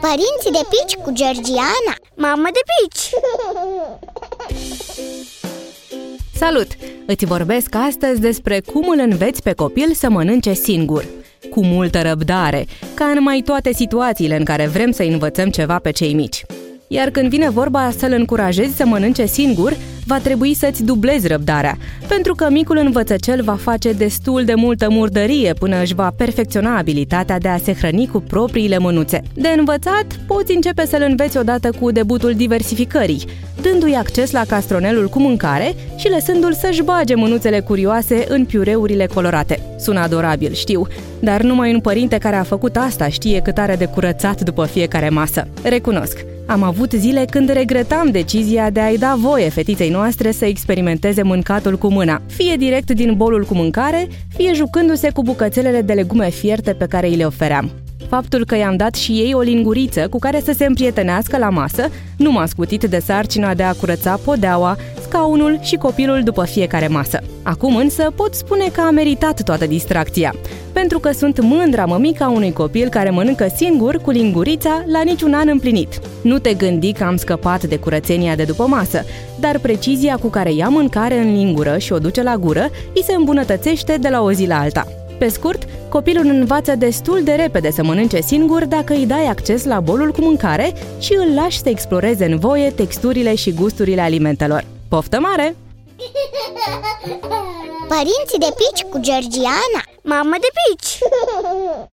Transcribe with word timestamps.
Părinții 0.00 0.50
de 0.52 0.66
pici 0.68 0.94
cu 1.04 1.10
Georgiana 1.12 1.94
Mamă 2.14 2.48
de 2.52 2.60
pici! 2.70 3.10
Salut! 6.34 6.66
Îți 7.06 7.24
vorbesc 7.24 7.74
astăzi 7.74 8.20
despre 8.20 8.60
cum 8.72 8.88
îl 8.88 8.98
înveți 8.98 9.42
pe 9.42 9.52
copil 9.52 9.92
să 9.94 10.10
mănânce 10.10 10.52
singur. 10.52 11.04
Cu 11.50 11.64
multă 11.64 12.02
răbdare, 12.02 12.66
ca 12.94 13.04
în 13.04 13.22
mai 13.22 13.42
toate 13.44 13.72
situațiile 13.72 14.36
în 14.36 14.44
care 14.44 14.66
vrem 14.66 14.90
să 14.90 15.02
învățăm 15.02 15.50
ceva 15.50 15.78
pe 15.78 15.90
cei 15.90 16.14
mici. 16.14 16.44
Iar 16.88 17.10
când 17.10 17.28
vine 17.28 17.50
vorba 17.50 17.90
să-l 17.90 18.12
încurajezi 18.12 18.76
să 18.76 18.86
mănânce 18.86 19.26
singur, 19.26 19.76
va 20.08 20.18
trebui 20.18 20.54
să-ți 20.54 20.84
dublezi 20.84 21.26
răbdarea, 21.26 21.78
pentru 22.08 22.34
că 22.34 22.50
micul 22.50 22.76
învățăcel 22.76 23.42
va 23.42 23.56
face 23.56 23.92
destul 23.92 24.44
de 24.44 24.54
multă 24.54 24.90
murdărie 24.90 25.52
până 25.52 25.80
își 25.82 25.94
va 25.94 26.12
perfecționa 26.16 26.76
abilitatea 26.76 27.38
de 27.38 27.48
a 27.48 27.58
se 27.58 27.74
hrăni 27.74 28.06
cu 28.06 28.20
propriile 28.20 28.78
mânuțe. 28.78 29.22
De 29.34 29.48
învățat, 29.58 30.06
poți 30.26 30.54
începe 30.54 30.86
să-l 30.86 31.04
înveți 31.08 31.36
odată 31.36 31.70
cu 31.80 31.90
debutul 31.90 32.34
diversificării, 32.34 33.24
dându-i 33.62 33.94
acces 33.94 34.30
la 34.30 34.44
castronelul 34.48 35.08
cu 35.08 35.20
mâncare 35.20 35.74
și 35.96 36.10
lăsându-l 36.10 36.52
să-și 36.52 36.82
bage 36.82 37.14
mânuțele 37.14 37.60
curioase 37.60 38.24
în 38.28 38.44
piureurile 38.44 39.06
colorate. 39.06 39.60
Sună 39.78 40.00
adorabil, 40.00 40.52
știu, 40.52 40.86
dar 41.20 41.42
numai 41.42 41.72
un 41.72 41.80
părinte 41.80 42.18
care 42.18 42.36
a 42.36 42.42
făcut 42.42 42.76
asta 42.76 43.08
știe 43.08 43.40
cât 43.40 43.58
are 43.58 43.76
de 43.76 43.86
curățat 43.86 44.40
după 44.40 44.64
fiecare 44.64 45.08
masă. 45.08 45.48
Recunosc, 45.62 46.24
am 46.46 46.62
avut 46.62 46.92
zile 46.92 47.24
când 47.30 47.48
regretam 47.48 48.10
decizia 48.10 48.70
de 48.70 48.80
a-i 48.80 48.98
da 48.98 49.14
voie 49.18 49.48
fetiței 49.48 49.90
noastre 49.90 50.30
să 50.30 50.44
experimenteze 50.44 51.22
mâncatul 51.22 51.78
cu 51.78 51.88
mâna, 51.88 52.22
fie 52.26 52.56
direct 52.56 52.90
din 52.90 53.14
bolul 53.16 53.44
cu 53.44 53.54
mâncare, 53.54 54.08
fie 54.36 54.52
jucându-se 54.52 55.10
cu 55.10 55.22
bucățelele 55.22 55.80
de 55.80 55.92
legume 55.92 56.30
fierte 56.30 56.72
pe 56.72 56.86
care 56.86 57.08
îi 57.08 57.16
le 57.16 57.24
ofeream. 57.24 57.70
Faptul 58.08 58.44
că 58.44 58.56
i-am 58.56 58.76
dat 58.76 58.94
și 58.94 59.12
ei 59.12 59.34
o 59.34 59.40
linguriță 59.40 60.08
cu 60.08 60.18
care 60.18 60.40
să 60.44 60.52
se 60.56 60.64
împrietenească 60.64 61.38
la 61.38 61.48
masă 61.48 61.88
nu 62.16 62.32
m-a 62.32 62.46
scutit 62.46 62.84
de 62.84 62.98
sarcina 62.98 63.54
de 63.54 63.62
a 63.62 63.72
curăța 63.72 64.20
podeaua, 64.24 64.76
scaunul 65.02 65.58
și 65.62 65.76
copilul 65.76 66.22
după 66.22 66.44
fiecare 66.44 66.88
masă. 66.88 67.20
Acum 67.42 67.76
însă 67.76 68.12
pot 68.16 68.34
spune 68.34 68.68
că 68.72 68.80
a 68.80 68.90
meritat 68.90 69.42
toată 69.42 69.66
distracția, 69.66 70.34
pentru 70.72 70.98
că 70.98 71.10
sunt 71.10 71.40
mândra 71.40 71.84
mămica 71.84 72.28
unui 72.28 72.52
copil 72.52 72.88
care 72.88 73.10
mănâncă 73.10 73.46
singur 73.56 73.96
cu 73.96 74.10
lingurița 74.10 74.84
la 74.86 75.02
niciun 75.02 75.34
an 75.34 75.48
împlinit. 75.48 76.00
Nu 76.22 76.38
te 76.38 76.54
gândi 76.54 76.92
că 76.92 77.04
am 77.04 77.16
scăpat 77.16 77.64
de 77.64 77.78
curățenia 77.78 78.36
de 78.36 78.44
după 78.44 78.66
masă, 78.66 79.04
dar 79.40 79.58
precizia 79.58 80.16
cu 80.16 80.28
care 80.28 80.52
ia 80.52 80.68
mâncare 80.68 81.18
în 81.18 81.34
lingură 81.34 81.78
și 81.78 81.92
o 81.92 81.98
duce 81.98 82.22
la 82.22 82.36
gură 82.36 82.70
îi 82.94 83.02
se 83.02 83.14
îmbunătățește 83.14 83.96
de 84.00 84.08
la 84.08 84.22
o 84.22 84.32
zi 84.32 84.46
la 84.46 84.58
alta. 84.58 84.97
Pe 85.18 85.28
scurt, 85.28 85.62
copilul 85.88 86.26
învață 86.26 86.74
destul 86.74 87.22
de 87.22 87.32
repede 87.32 87.70
să 87.70 87.82
mănânce 87.82 88.20
singur 88.20 88.64
dacă 88.64 88.92
îi 88.92 89.06
dai 89.06 89.26
acces 89.26 89.64
la 89.64 89.80
bolul 89.80 90.12
cu 90.12 90.20
mâncare 90.20 90.72
și 90.98 91.14
îl 91.14 91.34
lași 91.34 91.60
să 91.60 91.68
exploreze 91.68 92.24
în 92.24 92.38
voie 92.38 92.70
texturile 92.70 93.34
și 93.34 93.52
gusturile 93.52 94.00
alimentelor. 94.00 94.64
Poftă 94.88 95.20
mare! 95.20 95.56
Părinții 97.88 98.38
de 98.38 98.54
pici 98.56 98.82
cu 98.82 98.98
Georgiana 99.00 99.82
Mamă 100.02 100.36
de 100.40 100.48
pici! 100.54 100.98